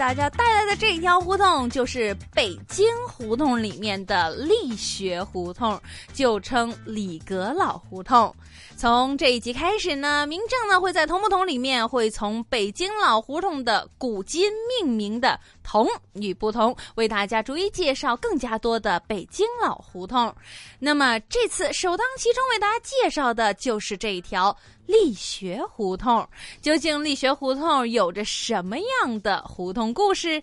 [0.00, 5.78] 大家带来的这一条胡同，就是北京胡同里面的力学胡同，
[6.14, 8.34] 就称李阁老胡同。
[8.78, 14.50] 从这一集开始呢，明正呢会在《同不同》里面会从北京老胡同的古今
[14.80, 20.34] 命名的同与不同，为大家逐一介绍更加多的北京老胡同。
[20.78, 26.26] 那么这次首当其冲为大家介绍的就是这一条力学胡同。
[26.60, 30.42] 究竟力学胡同有着什么样的胡同故事？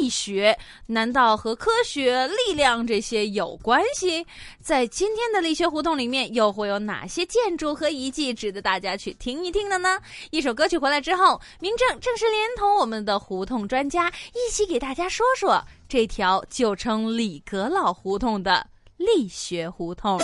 [0.00, 4.24] 力学难道和科学、力量这些有关系？
[4.60, 10.00] 在今天的力学胡同里面，又会有哪些建筑和遗迹值得大家去听一听的呢？
[10.30, 20.18] 一首歌曲回来之后，明正正式连同我们的胡同专家一起给大家说说这条就称李阁老胡同的力学胡同。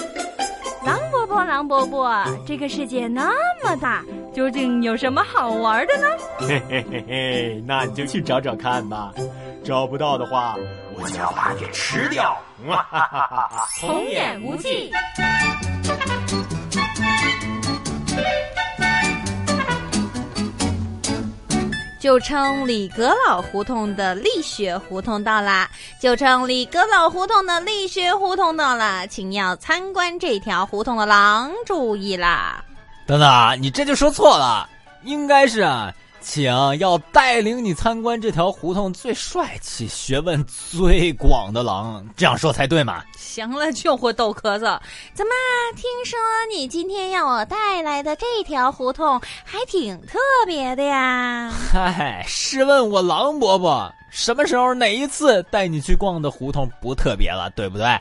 [0.84, 3.30] 狼伯伯，狼伯伯，这个世界那
[3.62, 4.02] 么大，
[4.34, 6.06] 究竟有什么好玩的呢？
[6.38, 9.12] 嘿嘿嘿嘿，那你就去找找看吧。
[9.62, 10.56] 找不到的话，
[10.94, 12.34] 我就要把你给吃掉。
[12.66, 14.90] 哈哈哈哈童言无忌。
[22.00, 25.70] 就称李阁老胡同的力学胡同到啦！
[26.00, 32.64] 就称李阁老胡同的力学胡同到啦，请要参观这条胡同的狼注意啦！
[33.06, 34.66] 等等，你这就说错了，
[35.02, 35.92] 应该是啊。
[36.20, 36.44] 请
[36.78, 43.02] 要带领你参观这条胡同最帅气、学问最广的狼，这样说才对嘛？
[43.16, 44.78] 行了，就会逗咳嗽。
[45.14, 45.32] 怎么？
[45.76, 46.18] 听说
[46.52, 51.50] 你今天要我带来的这条胡同还挺特别的呀？
[51.72, 57.98] 嗨，试问我狼伯伯，什么时候哪一次带你去逛的胡同不特别了，对不对？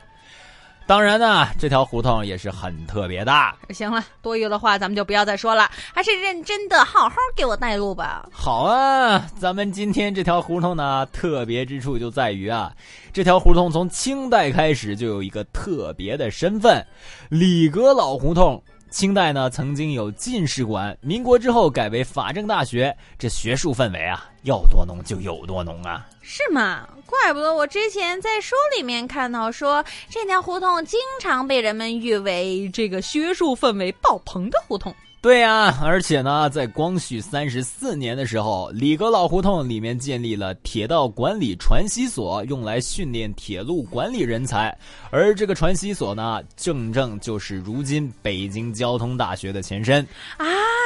[0.90, 3.32] 当然呢，这条胡同也是很特别的。
[3.70, 8.28] 行了，多余的话咱们就不要再说了，还是认真的好好给我带路吧。
[8.32, 12.74] 好啊，咱们今天这条胡同呢，特别之处就在于啊，
[13.14, 16.84] 这条胡同从清代开始就有一个特别的身份——
[17.30, 18.60] 李阁老胡同。
[18.90, 26.06] 清代呢，曾经有进士馆；民国之后改为法政大学，这学术氛围啊，要多浓就有多浓啊！
[26.22, 26.88] 是吗？
[27.06, 34.94] 怪不得我之前在书里面看到说，这条胡同经常被人们誉为这个学术氛围爆棚的胡同。
[35.22, 44.74] 对呀，而且呢，在光绪三十四年的时候，李阁老胡同里面建立了铁道管理传习所，用来训练铁路管理人才。
[45.12, 50.08] 而这个传习所呢，正正就是如今北京交通大学的前身
[50.38, 50.46] 啊！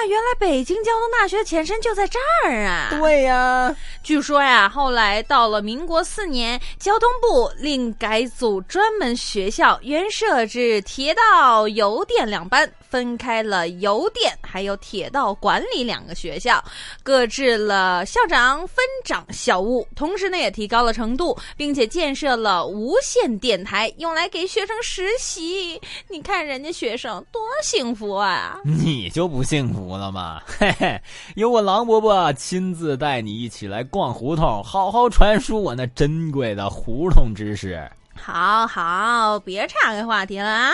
[0.09, 2.90] 原来北京交通大学前身就在这儿啊！
[2.90, 3.43] 对呀，
[4.04, 12.72] 据说呀，后来到了民国四年，交通部另改组专门学校，原设置铁道邮电两班。
[12.94, 16.64] 分开了邮电还有铁道管理两个学校，
[17.02, 25.81] 各置了校长、分长校务，同时呢也提高了程度，并且建设了无线电台，用来给学生实习。
[26.08, 28.60] 你看人家学生多幸福啊！
[28.64, 30.40] 你就不幸福了吗？
[30.46, 31.02] 嘿嘿，
[31.34, 37.90] 有我狼伯伯亲自带你一起来逛胡同，好好传输我那珍贵的胡同知识。
[38.16, 40.72] 好好，别岔开话题了啊！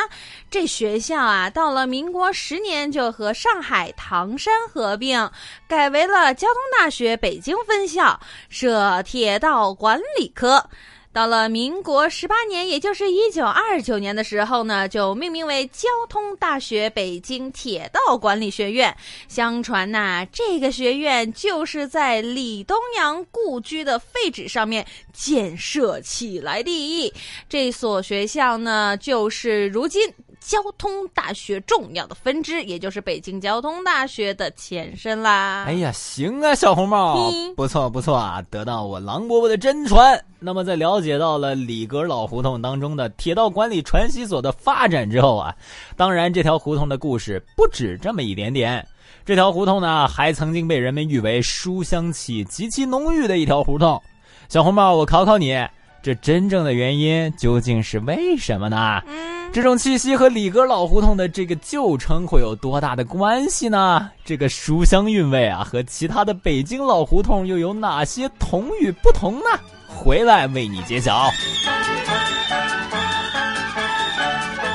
[0.51, 5.31] 这学校啊，到了民国十年就和上海唐山合并，
[5.65, 8.19] 改为了交通大学北京分校，
[8.49, 10.69] 设铁道管理科。
[11.11, 18.95] 到了民国十八年，也就是一九二九年的时候呢，就命名为交通大学北京铁道管理学院。
[19.27, 27.13] 相传呐，这个学院就是在李东阳故居的废纸上面建设起来的。
[27.49, 30.13] 这所学校呢，就是如今。
[30.39, 35.65] 交通大学重要的分支，也就是北京交通大学的前身啦。
[35.67, 40.19] 哎呀，行啊，小红帽，不错不错啊，得到我狼伯伯的真传。
[40.39, 45.53] 那么，在了解到了李格老胡同当中的铁道管理传习所的发展之后啊，
[45.97, 48.87] 当然这条胡同的故事不止这么一点点。
[49.25, 54.01] 这条胡同呢，还曾经被人们誉为书香气极其浓郁的一条胡同。
[54.47, 55.53] 小红帽，我考考你。
[56.01, 59.01] 这真正的原因究竟是为什么呢？
[59.05, 64.09] 嗯，这种气息和里格老胡同的这个旧称会有多大的关系呢？
[64.23, 69.59] 这个书香韵味啊，和其他的北京老胡同又有哪些同与不同呢？
[69.87, 71.29] 回来为你揭晓。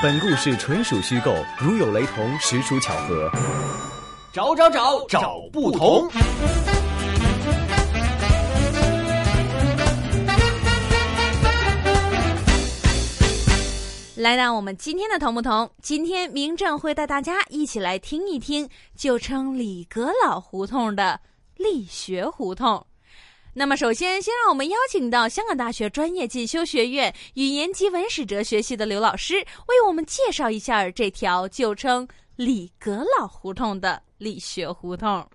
[0.03, 3.31] 本故事纯属虚构，如有雷同，实属巧合。
[4.31, 6.07] 找找找找不同。
[14.17, 21.21] 来到我们今天的同不同，今天明正会带大家一起来听一听旧称李阁老胡同的
[21.57, 22.87] 力学胡同。
[23.55, 29.35] 那么，首先先让我们邀请到香港大学专业进修学院语言及文史哲学系的刘老师，
[29.67, 32.07] 为我们介绍一下这条旧称
[32.37, 35.27] 李阁老胡同的力学胡同。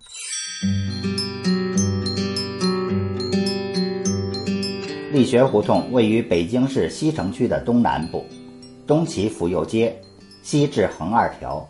[5.12, 8.24] 力学胡同位于北京市西城区的东南部，
[8.90, 9.96] 东起府右街，
[10.42, 11.64] 西至横二条。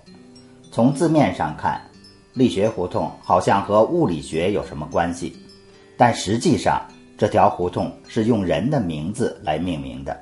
[0.72, 1.78] 从字面上看，
[2.32, 5.37] 力学胡同好像和物理学有什么关系，
[5.99, 6.81] 但实际上
[7.19, 10.19] 这条胡同是用人的名字来命名的。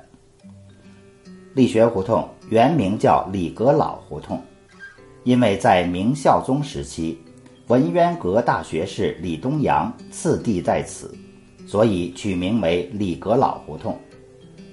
[1.53, 4.37] 力学胡同原名叫李阁老胡同，
[5.23, 7.17] 因为在明孝宗时期，
[7.67, 11.17] 文渊阁大学士李东阳次第在此。
[11.65, 13.97] 所以取名为李阁老胡同。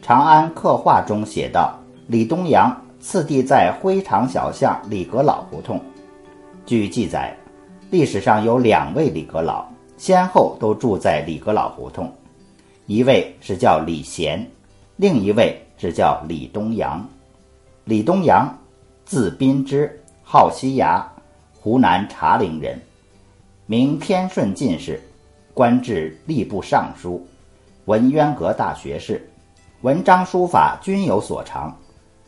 [0.02, 5.80] 长安刻画中写道：“李东阳次第在灰长小巷李阁老胡同。”
[6.64, 7.36] 据记载，
[7.90, 9.66] 历史上有两位李阁老，
[9.96, 12.12] 先后都住在李阁老胡同，
[12.86, 14.44] 一位是叫李贤，
[14.96, 17.04] 另一位是叫李东阳。
[17.84, 18.56] 李东阳，
[19.04, 21.04] 字宾之，号西崖，
[21.54, 22.80] 湖南茶陵人，
[23.66, 25.00] 明天顺进士。
[25.54, 27.26] 官至吏部尚书，
[27.86, 29.26] 文渊阁大学士，
[29.80, 31.74] 文章书法均有所长，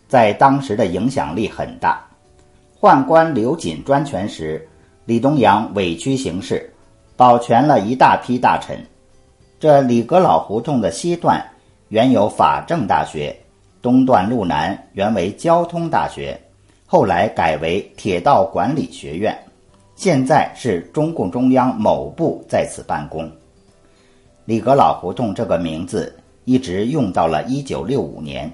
[0.08, 2.05] 在当时的影响力很大。
[2.81, 4.66] 宦官刘瑾专权时，
[5.05, 6.72] 李东阳委曲行事，
[7.16, 8.78] 保全了一大批大臣。
[9.60, 11.44] 这李阁老胡同的西段
[11.88, 13.37] 原有法政大学，
[13.82, 16.40] 东段路南原为交通大学，
[16.87, 19.37] 后来改为铁道管理学院。
[19.96, 23.28] 现在是中共中央某部在此办公。
[24.44, 28.49] 李阁老胡同这个名字一直用到了一九六五年，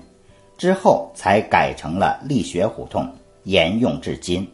[0.65, 3.07] 之后才改成了力学胡同，
[3.43, 4.51] 沿用至今。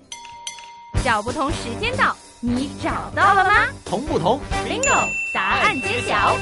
[1.05, 3.69] 找不同时间到，你找到了吗？
[3.85, 5.09] 同不同？Bingo！
[5.33, 6.37] 答案揭晓。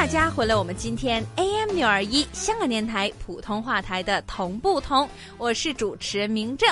[0.00, 5.06] 大家回来，我们今天 AM 六二一香港电台普通话台的同不同，
[5.36, 6.66] 我是主持人明正。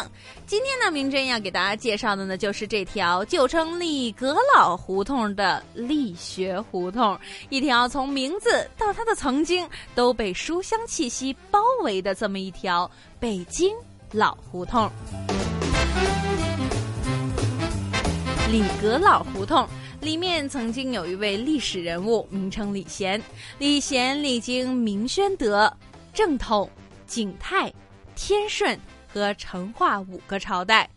[0.46, 7.20] 今天呢，明正要给大家介绍的呢，就是这条旧称李阁老胡同的力学胡同，
[7.50, 12.90] 一条从名字到它的曾经都被书香气息包围的这么一条
[13.20, 13.76] 北京
[14.10, 14.90] 老胡同。
[18.50, 19.68] 李阁老胡同。
[20.00, 23.20] 里面曾经有一位历史人物，名称李贤。
[23.58, 25.72] 李贤历经明宣德、
[26.14, 26.70] 正统、
[27.04, 27.72] 景泰、
[28.14, 28.78] 天顺
[29.12, 30.88] 和成化五个朝代，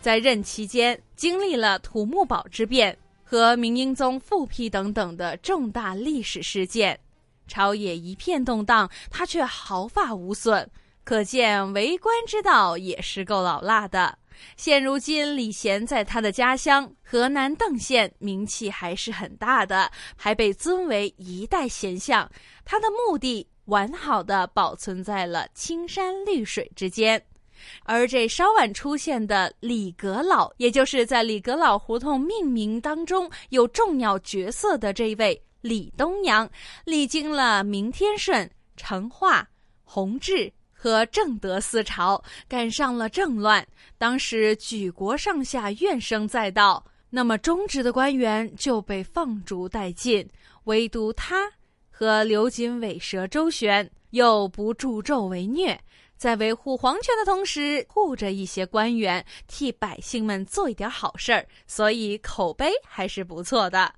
[0.00, 6.98] 在任期间经历了土木堡之变和明英宗复辟等等的重大历史事件，
[7.46, 10.66] 朝野一片动荡，他却毫发无损，
[11.04, 14.16] 可见为官之道也是够老辣的。
[14.56, 22.30] 现如今，李贤在他的家乡河南邓县名气还是很大的，还被尊为一代贤相。
[22.64, 27.22] 他的墓地完好的保存在了青山绿水之间。
[27.82, 36.48] 而这稍晚出现的李阁老，也就是在李阁老胡同命名当中有重要角色的这位李东阳，
[36.84, 39.48] 历经了明天顺、成化、
[39.82, 40.52] 弘治。
[40.80, 43.66] 和正德思潮赶上了政乱，
[43.98, 50.24] 当时举国上下怨声载道，那么忠直的官员就被放逐殆尽，
[50.64, 51.50] 唯独他
[51.90, 55.76] 和刘瑾尾蛇周旋，又不助纣为虐，
[56.16, 63.92] 在维护皇权的同时护着一些官员，替百姓们做一点好事儿，所以口碑还是不错的。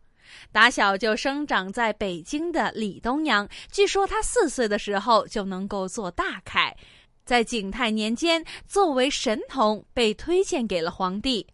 [0.53, 6.77] 打小就生长在北京的李东阳，据说他四岁的时候就能够做大楷，
[7.25, 11.47] 在景泰年间作为神童被推荐给了皇帝，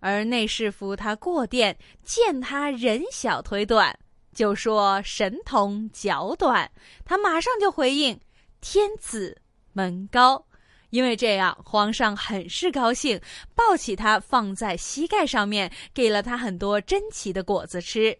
[0.00, 3.98] 而内侍扶他过殿，见他人小腿短，
[4.34, 6.70] 就说神童脚短，
[7.04, 8.18] 他马上就回应
[8.60, 9.40] 天子
[9.72, 10.47] 门高，
[10.90, 13.20] 因为这样皇上很是高兴，
[13.54, 18.16] 抱起他放在膝盖上面，给了他很多珍奇的果子吃。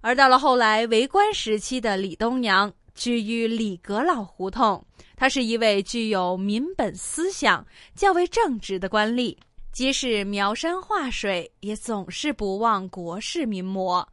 [0.00, 4.84] 而到了后来，为官时期的李东阳居于李阁老胡同。
[5.16, 7.64] 他是一位具有民本思想、
[7.94, 9.36] 较为正直的官吏，
[9.72, 14.06] 即使描山画水，也总是不忘国事民魔。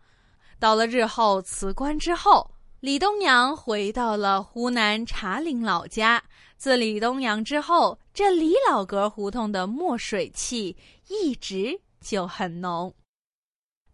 [0.60, 2.50] 到了日后辞官之后，
[2.82, 6.24] 李东阳回到了湖南茶陵老家。
[6.58, 10.76] 自李东阳之后，这李老阁胡同的墨水气
[11.08, 12.92] 一直就很浓。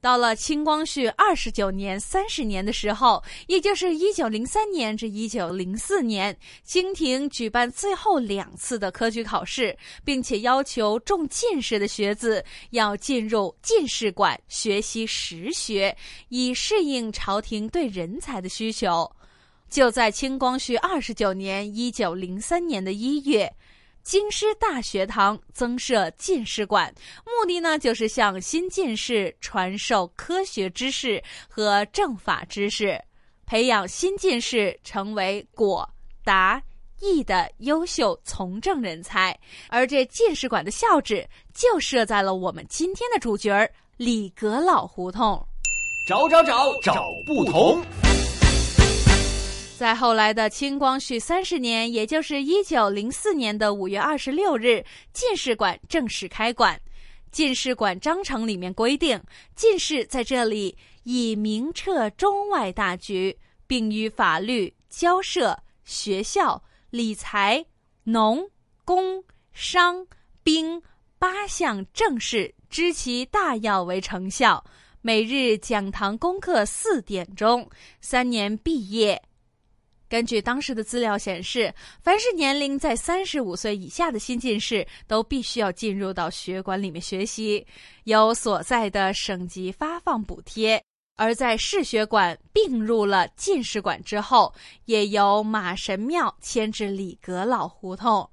[0.07, 6.33] 到了清光绪二十九年、三十年的时候，也就是一九零三年至一九零四年，
[6.63, 15.93] 清廷举办最后两次的科举考试，并且要求中进士的学子要进入进士馆学习实学，
[16.29, 19.11] 以适应朝廷对人才的需求。
[19.69, 23.53] 就在清光绪二十九年（一九零三年的一月）。
[24.07, 26.95] 京师大学堂增设进士馆，
[27.25, 32.97] 目的呢就是向新进士传授科学知识和政法知识，
[33.45, 35.85] 培养新进士成为果、
[36.23, 36.63] 达、
[37.01, 39.37] 义的优秀从政人才。
[39.67, 45.45] 而这进士馆的校址就设在了我们今天的主角儿李阁老胡同。
[46.07, 47.83] 找找找找不同。
[49.77, 56.81] 在后来的清光绪三十年，也就是一九零四年的五月二十六日，进士馆正式开馆。
[57.29, 59.21] 进士馆章程里面规定，
[59.55, 67.63] 进士在这里以明彻中外大局，并与法律、交涉、学校、理财、
[68.03, 68.49] 农、
[68.83, 70.07] 工、商、
[70.41, 70.81] 兵
[71.19, 74.65] 八项政事知其大要为成效。
[75.01, 77.69] 每日讲堂功课四点钟，
[78.01, 79.21] 三年毕业。
[80.09, 87.65] 根据当时的资料显示，凡是年龄在三十五岁以下的新进士，都必须要进入到学馆里面学习，
[88.05, 90.81] 由所在的省级发放补贴。
[91.19, 94.53] 而在市学馆并入了进士馆之后，
[94.85, 98.29] 也由马神庙迁至里阁老胡同。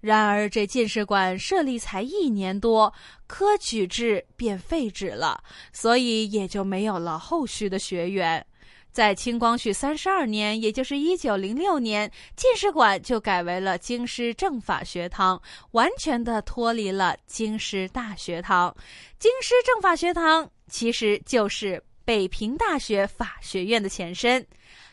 [0.00, 2.90] 然而，这进士馆设立才一年多，
[3.26, 8.46] 科举制便废止了，所以也就没有了后续的学员。
[8.92, 15.40] 在清光绪三十二年，也就是一九零六年，进士馆就改为了京师政法学堂，
[15.72, 18.74] 完全的脱离了京师大学堂。
[19.18, 24.46] 京师政法学堂其实就是北平大学法学院的前身。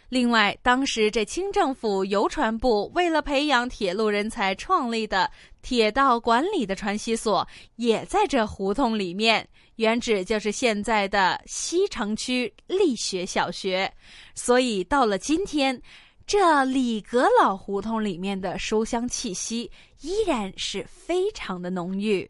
[0.09, 5.29] 另外，当时这清政府邮传部为了培养铁路人才，创立的
[5.61, 7.45] 铁道管理的传习所
[7.75, 9.45] 也在这胡同里面，
[9.75, 13.91] 原址就是现在的西城区力学小学。
[14.33, 15.81] 所以到了今天，
[16.25, 22.29] 这李阁老胡同里面的书香气息依然是非常的浓郁。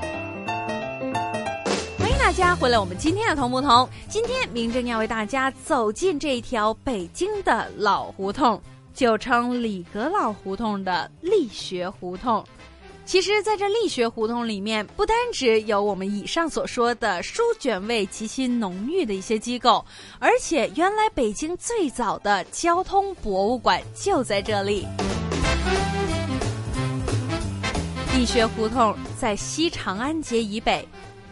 [2.31, 3.85] 大家回来，我们今天的同不同。
[4.07, 8.59] 今天明正要为大家走进这一条北京的老胡同，
[8.93, 12.41] 就称里阁老胡同的力学胡同。
[13.03, 19.83] 其实，在这力学胡同里面，不单只有我们以上所说的书卷味极其浓郁的一些机构，
[20.17, 24.87] 而且原来北京最早的交通博物馆就在这里。
[28.15, 30.87] 力学胡同在西长安街以北。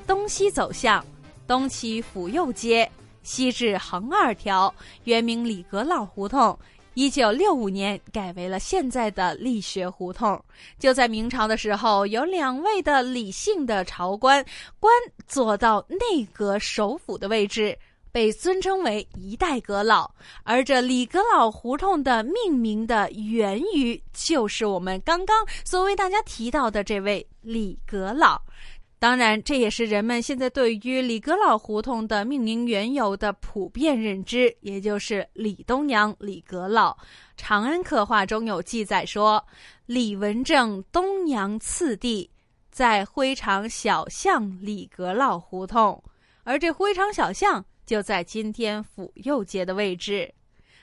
[0.10, 1.06] 东西走向，
[1.46, 2.90] 东起府右街，
[3.22, 4.74] 西至横二条，
[5.04, 6.58] 原名李阁老胡同。
[6.96, 10.44] 一九六五年改为了现在的力学胡同。
[10.80, 14.44] 就在明朝的时候，有两位的李姓的朝官，
[14.80, 14.92] 官
[15.28, 17.78] 做到内阁首辅的位置，
[18.12, 20.10] 被尊称为一代阁老。
[20.42, 28.42] 而这李阁老胡同的命名的源于，就是我们刚刚所为大家提到的这位李阁老。
[29.00, 36.98] 当然，这也是人们现在对于李阁老胡同的命名缘由的普遍认知，也就是李东阳、李阁老。
[37.38, 39.42] 长安刻画中有记载说，
[39.86, 42.30] 李文正东阳次第，
[42.70, 46.04] 在灰长小巷李阁老胡同，
[46.44, 50.30] 而这灰长小巷就在今天府右街的位置。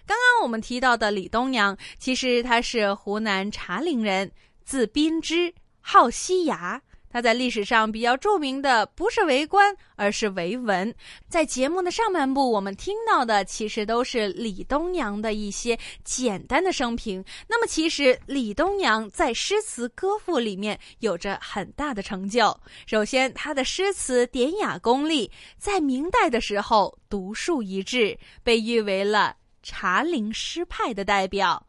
[0.06, 4.32] 刚刚我们提到的李东阳，其实他是湖南茶陵人，
[4.64, 6.80] 字宾之，号西崖。
[7.16, 10.94] 他在历史上比较著名的不是为官，而是为文。
[11.30, 17.24] 在节目的上半部，我们听到的其实都是李东阳的一些简单的生平。
[17.48, 22.54] 那么，其实李东阳在诗词歌赋里面有着很大的成就。
[22.84, 31.66] 首先，他的诗词典雅功力，在明代的时候独树一帜，被誉为了茶陵诗派的代表。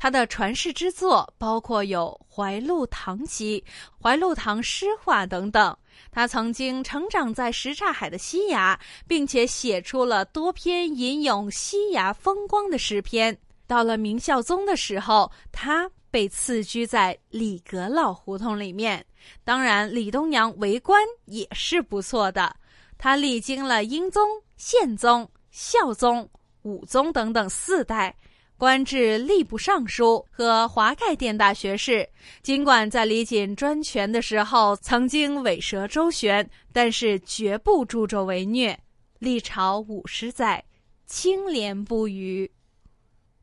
[0.00, 3.62] 他的传世之作包括有《怀鹿堂集》
[4.02, 5.76] 《怀鹿堂诗话》等等。
[6.10, 13.38] 他曾经成长在什刹海的西崖，并且写出了多篇吟咏西崖风光的诗篇。
[13.66, 19.04] 到了明孝宗的时候，他被赐居在李阁老胡同里面。
[19.44, 22.56] 当然，李东阳为官也是不错的，
[22.96, 24.26] 他历经了英宗、
[24.56, 26.26] 宪宗、孝宗、
[26.62, 28.16] 武宗等等四代。
[28.60, 32.06] 官至吏部尚书和华盖殿大学士。
[32.42, 38.78] 尽管在李锦专权的时候曾经尾蛇周旋，但是绝不助纣为虐。
[39.18, 40.62] 历朝五十载，
[41.06, 42.52] 清廉不渝。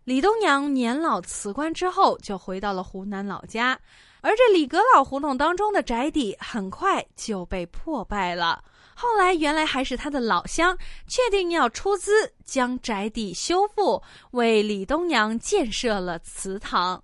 [0.04, 3.80] 李东阳年老辞官之后，就回到了湖南老家，
[4.22, 8.64] 而这李阁老胡同当中的宅邸很快就被破败了。
[9.00, 10.76] 后来，原来还是他的老乡，
[11.06, 14.02] 确定要出资将宅邸修复，
[14.32, 17.04] 为李东阳建设了祠堂。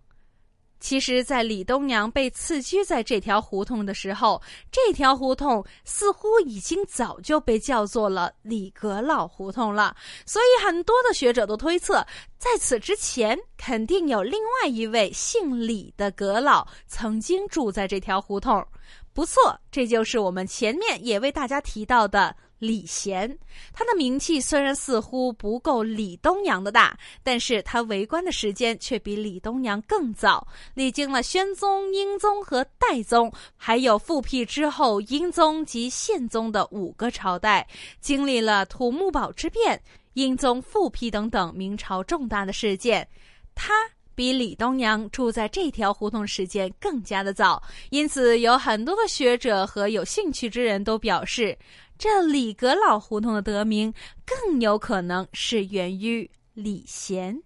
[0.79, 9.95] 其实，在李东阳被赐居在这条胡同的时候，这条胡同似乎已经早就被叫做了李阁老胡同了。
[10.25, 12.05] 所以，很多的学者都推测，
[12.39, 18.65] 在此之前，肯定有另外一位姓李的阁老曾经住在这条胡同。
[19.13, 23.37] 不错，这就是我们前面也为大家提到的李贤。
[23.71, 37.67] 他的名气虽然似乎不够李东阳的大，但是他为官的时间却比李东阳更早，历经了宣宗、英宗和代宗，还有复辟之后英宗及宪宗的五个朝代，
[38.01, 39.79] 经历了土木堡之变、
[40.13, 43.07] 英宗复辟等等明朝重大的事件。
[43.53, 43.73] 他。
[44.15, 51.57] 比李东阳住在这条胡同时间更加的早，因此有很多的学者和有兴趣之人都表示，
[51.97, 53.93] 这李阁老胡同的得名
[54.25, 57.37] 更有可能是源于李贤。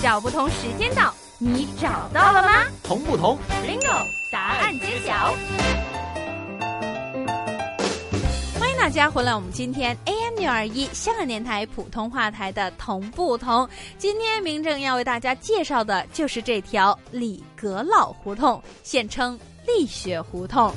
[0.00, 2.66] 小不同时间到，你找到了吗？
[2.82, 5.34] 同不同？Bingo，答案揭晓。
[8.86, 13.68] 大家回来，我们今天 AM 六二一香港电台普通话台的同不同，
[13.98, 20.72] 今天明正要为大家介绍的就是这条李阁老胡同，现称力学胡同。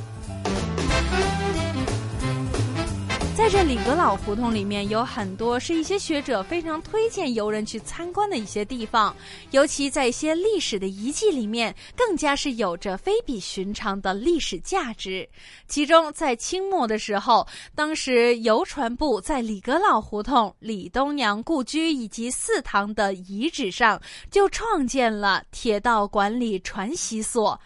[3.39, 9.15] 在这李阁老胡同里面，有很多是一些学者非常推荐游人去参观的一些地方，
[9.51, 15.27] 尤其在一些历史的遗迹里面，更加是有着非比寻常的历史价值。
[15.69, 27.57] 其中，在清末的时候，当时邮传部在李阁老胡同李东阳故居以及祠堂的遗址上，就创建了铁道管理传习所。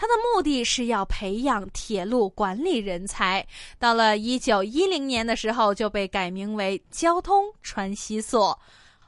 [0.00, 3.46] 它的目的是要培养铁路管理人才。
[3.78, 8.58] 到了一九一零年的时候，就被改名为交通传习所。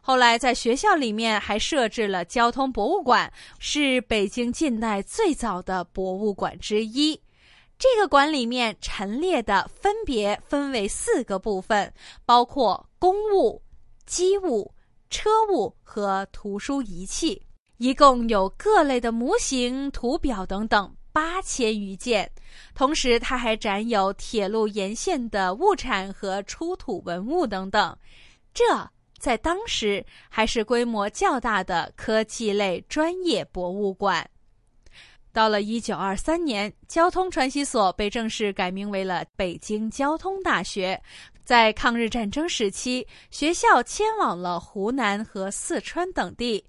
[0.03, 7.19] 后来在学校里面还设置了交通博物馆，是北京近代最早的博物馆之一。
[7.79, 11.91] 这个馆里面陈列的分别分为四个部分，
[12.27, 13.63] 包括公物、
[14.05, 14.71] 机物、
[15.09, 17.41] 车物和图书仪器。
[17.83, 22.31] 一共有各类的模型、图表等等八千余件，
[22.77, 27.99] 同时它还展有铁路沿线的物产和出土文物等等。
[28.55, 28.63] 这
[29.19, 34.25] 在当时还是规模较大的科技类专业博物馆。
[35.33, 41.03] 到了一九二三年，交通传习所被正式改名为了北京交通大学。
[41.43, 46.65] 在抗日战争时期，学校迁往了湖南和四川等地。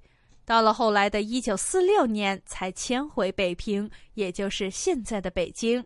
[0.46, 5.86] 到了后来的一九四六年，才迁回北平，也就是现在的北京。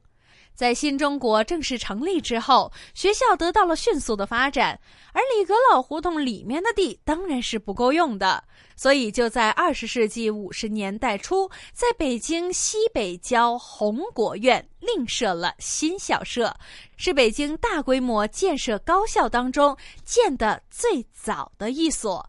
[0.56, 4.80] 在新中国正式成立之后，学校得到了迅速的发展，
[5.14, 8.44] 而李阁老胡同里面的地当然是不够用的，
[8.76, 16.52] 所以就在二十世纪五十年代初，在北京西北郊红果院另设了新校舍，
[16.96, 22.28] 是北京大规模建设高校当中建的最早的一所。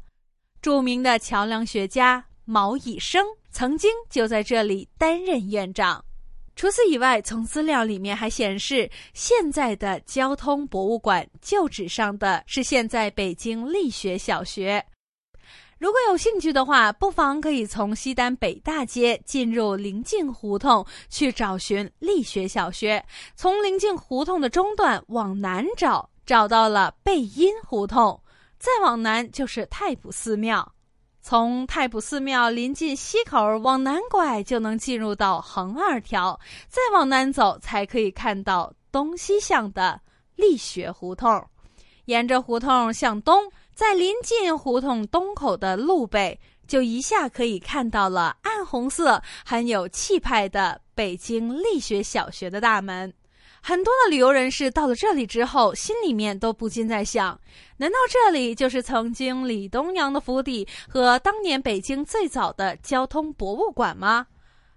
[0.60, 6.04] 著名的桥梁学家毛以升曾经就在这里担任院长。
[6.56, 14.84] 除此以外，从资料里面还显示，现在的交通博物馆旧址上的是现在北京力学小学。
[15.78, 23.04] 如果有兴趣的话，不妨可以从西单北大街进入临近胡同去找寻力学小学。
[23.36, 28.20] 从临近胡同的中段往南找，找到了背阴胡同，
[28.58, 30.74] 再往南就是太卜寺庙。
[31.20, 36.38] 从太卜寺庙临近西口往南拐，就能进入到横二条。
[36.68, 40.00] 再往南走，才可以看到东西向的
[40.36, 41.44] 力学胡同。
[42.06, 43.50] 沿着胡同向东。
[43.74, 53.14] 在临近胡同东口的路北，就一下可以看到了暗红色、很有气派的北京力学小学的大门。
[53.60, 57.38] 很多的旅游人士到了这里之后，心里面都不禁在想：
[57.76, 64.26] 难道这里就是曾经李东阳的府邸和当年北京最早的交通博物馆吗？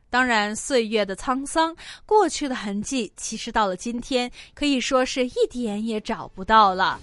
[0.09, 1.73] 当然，岁月的沧桑，
[2.05, 6.99] 过去的痕迹，其实到了今天，可以说是一点也找不到了。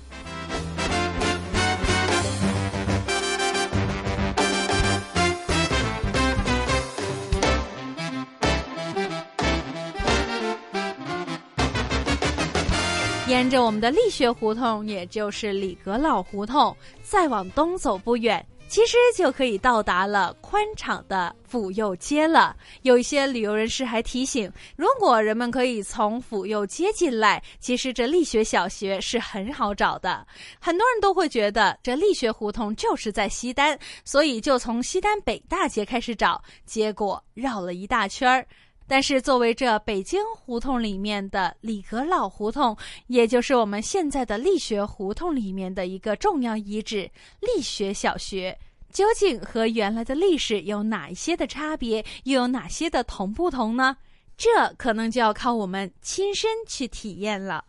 [13.28, 22.56] 沿着我们的力学胡同，也就是李阁老胡同，再往东走不远，其实就可以到达了宽敞的府右街了。
[22.82, 30.26] 有一些旅游人士还提醒，如果人们可以从府右街进来，其实这力学小学是很好找的。
[30.58, 38.46] 很多人都会觉得这力学胡同就是在西单，所以就从西单北大街开始找，结果绕了一大圈儿。
[38.88, 42.74] 但是，作为这北京胡同里面的李阁老胡同，
[43.08, 47.08] 也就是我们现在的力学胡同里面的一个重要遗址——
[47.40, 48.58] 力学小学，
[48.90, 53.98] 究竟和原来的历史有哪一些的差别，又有哪些的同不同呢？
[54.38, 57.62] 这可能就要靠我们亲身去体验了。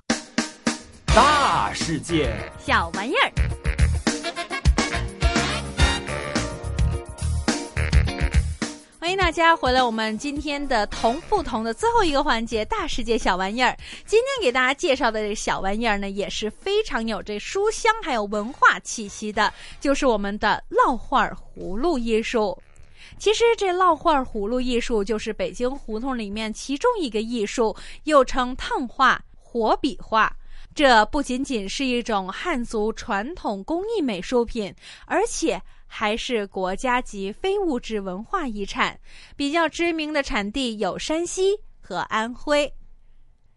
[1.07, 3.88] 大世界，小玩意儿。
[9.19, 13.77] 大家回来，我们今天的同不同的最后一个环节——大世界小玩意儿。
[14.05, 22.57] 今天给大家介绍的这小玩意儿呢，也是非常有这书香还有文化气息的，就是我们的烙画葫芦艺术。
[23.17, 30.33] 其实这烙画葫芦艺术就是北京胡同里面其中一个艺术，又称烫画、活笔画。
[30.73, 34.73] 这不仅仅是一种汉族传统工艺美术品，
[35.05, 35.61] 而且。
[35.91, 38.97] 还是国家级非物质文化遗产，
[39.35, 42.71] 比较知名的产地有山西和安徽。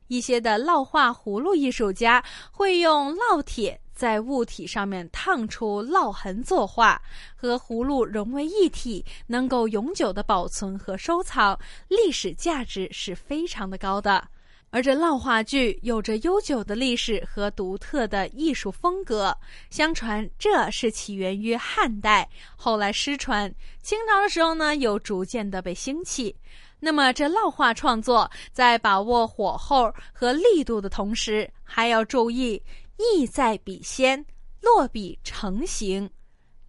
[0.09, 7.01] 一些的烙画葫芦艺术家会用烙铁在物体上面烫出烙痕作画，
[7.37, 14.27] 和葫芦融为一体，能够永久的保存和收藏，历史价值是非常的高的。
[14.73, 19.37] 而这烙画具有着悠久的历史和独特的艺术风格，
[19.69, 26.35] 相传这是起源于汉代，后来失传，清朝的时候呢又逐渐的被兴起。
[26.81, 32.61] 那么这烙画创作在把握火候和力度的同时，还要注意
[32.97, 34.25] 意在笔先，
[34.63, 36.09] 落笔成形。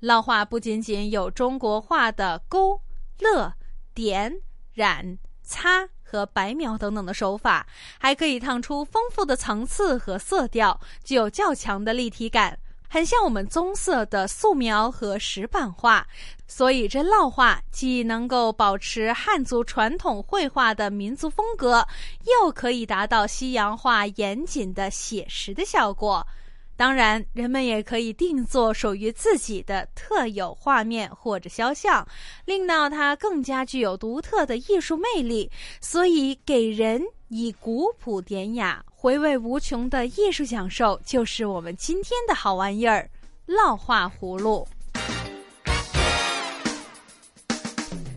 [0.01, 2.77] 烙画不仅仅有中国画的勾
[3.17, 3.53] 勒、
[3.93, 4.29] 点
[4.73, 5.87] 染、擦。
[6.13, 7.65] 和白描等等的手法，
[7.97, 12.55] 还可以烫出丰富的层次和色调，具有较强的立体感，
[12.87, 16.05] 很像我们棕色的素描和石板画。
[16.45, 21.87] 所以这烙画既能够保持汉族传统绘画的民族风格，
[22.27, 26.27] 又可以达到西洋画严谨的写实的效果。
[26.75, 32.05] 当然，人们也可以定做属于自己的特有画面或者肖像，
[32.45, 35.49] 令到它更加具有独特的艺术魅力。
[35.79, 43.09] 所以，给人以古朴典雅、回味无穷的艺术享受，就是我们今天的好玩意儿——
[43.47, 44.67] 烙画葫芦。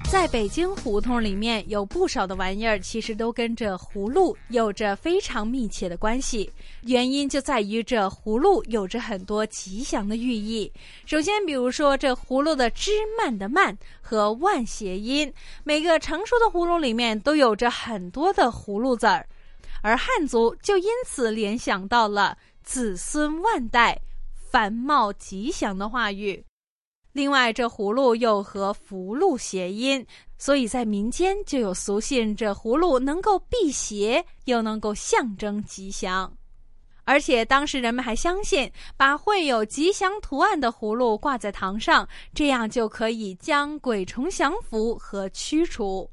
[0.08, 6.50] 在北京胡同里面有不少的玩意儿，其实都跟这葫芦有着非常密切的关系。
[6.82, 10.72] 原因就在于这葫芦有着很多吉祥的寓意。
[11.04, 15.30] 首先，比如说这葫芦的枝蔓的蔓和万谐音，
[15.64, 19.26] 每个成熟的葫芦里面都有着很多的葫芦籽儿，
[19.82, 24.00] 而汉族就因此联想到了子孙万代、
[24.50, 26.44] 繁茂吉祥的话语。
[27.16, 36.30] 另外，这葫芦又和福禄谐音，所以在民间就有俗信：这葫芦能够辟邪，又能够象征吉祥。
[37.04, 46.10] 而且当时人们还相信，把绘有吉祥图案的葫芦挂在堂上，这样就可以将鬼虫降服和驱除。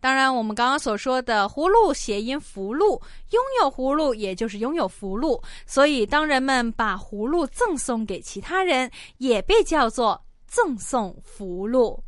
[0.00, 12.02] 当然，我们刚刚所说的葫芦谐音“福禄”，拥有葫芦也就是拥有福禄，所以当人们把葫芦赠送给其他人，也被叫做赠送福禄。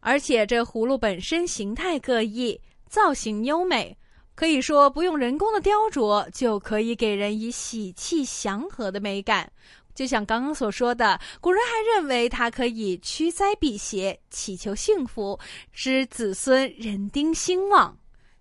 [0.00, 3.96] 而且这葫芦本身形态各异，造型优美，
[4.36, 9.50] 可以说不用人工的雕琢，就可以给人以喜气祥和的美感。
[9.96, 15.36] 就像刚刚所说的，古人还认为它可以驱灾避邪、祈求幸福，
[15.72, 17.96] 使子孙人丁兴旺。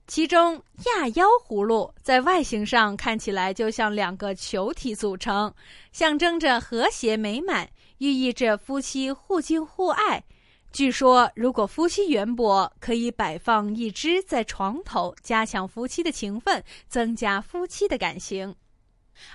[0.06, 5.52] 其中亚腰葫芦在外形上看起来就像两个球体组成，
[5.92, 10.24] 象征着和谐美满，寓意着夫妻互敬互爱。
[10.72, 18.54] 据说，如果夫妻缘薄，可以摆放一只在床头，加强夫妻的情分，增加夫妻的感情。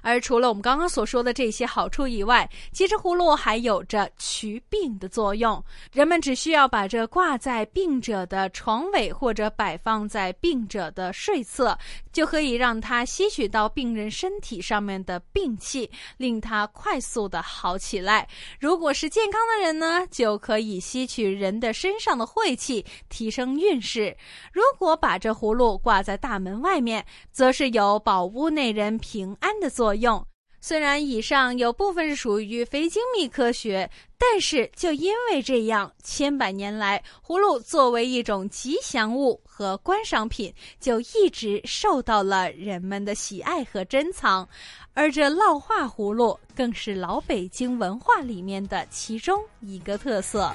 [0.02, 5.62] 而除了我们刚刚所说的这些好处以外，其实葫芦还有着祛病的作用。
[5.92, 11.76] 人们只需要把这挂在病者的床尾，或者摆放在病者的睡侧，
[12.12, 18.26] 就可以让它吸取到病人身体上面的病气，令他快速的好起来。
[18.58, 24.16] 如果是健康的人呢，就可以吸取人的身上的晦气，提升运势。
[24.52, 29.70] 如果把这葫芦挂在大门外面，则是有保屋内人平安的。
[29.70, 30.26] 作用
[30.60, 44.46] 虽然以上有部分是属于非精密科学，但是就因为这样，千百年来葫芦作为一种吉祥物和观赏品，就一直受到了人们的喜爱和珍藏。
[44.92, 50.54] 而这烙画葫芦更是老北京文化里面的其中一个特色。